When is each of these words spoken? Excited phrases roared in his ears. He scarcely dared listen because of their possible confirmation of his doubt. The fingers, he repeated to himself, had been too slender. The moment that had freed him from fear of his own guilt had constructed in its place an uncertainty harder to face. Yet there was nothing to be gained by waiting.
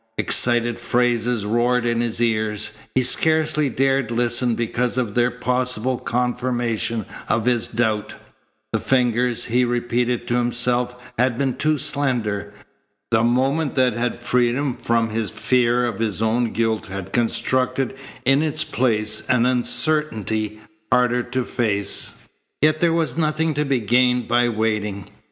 Excited 0.17 0.79
phrases 0.79 1.45
roared 1.45 1.85
in 1.85 2.01
his 2.01 2.19
ears. 2.19 2.71
He 2.95 3.03
scarcely 3.03 3.69
dared 3.69 4.09
listen 4.09 4.55
because 4.55 4.97
of 4.97 5.13
their 5.13 5.29
possible 5.29 5.99
confirmation 5.99 7.05
of 7.29 7.45
his 7.45 7.67
doubt. 7.67 8.15
The 8.73 8.79
fingers, 8.79 9.45
he 9.45 9.63
repeated 9.63 10.27
to 10.27 10.33
himself, 10.33 10.95
had 11.19 11.37
been 11.37 11.53
too 11.55 11.77
slender. 11.77 12.51
The 13.11 13.23
moment 13.23 13.75
that 13.75 13.93
had 13.93 14.15
freed 14.15 14.55
him 14.55 14.73
from 14.73 15.09
fear 15.27 15.85
of 15.85 15.99
his 15.99 16.19
own 16.19 16.51
guilt 16.51 16.87
had 16.87 17.13
constructed 17.13 17.95
in 18.25 18.41
its 18.41 18.63
place 18.63 19.21
an 19.29 19.45
uncertainty 19.45 20.59
harder 20.91 21.21
to 21.21 21.43
face. 21.43 22.15
Yet 22.63 22.79
there 22.81 22.91
was 22.91 23.17
nothing 23.17 23.53
to 23.53 23.65
be 23.65 23.79
gained 23.79 24.27
by 24.27 24.49
waiting. 24.49 25.11